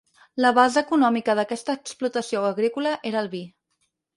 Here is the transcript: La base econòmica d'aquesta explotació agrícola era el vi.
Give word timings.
La 0.43 0.51
base 0.59 0.81
econòmica 0.85 1.35
d'aquesta 1.41 1.75
explotació 1.81 2.43
agrícola 2.51 2.99
era 3.11 3.25
el 3.25 3.31
vi. 3.37 3.47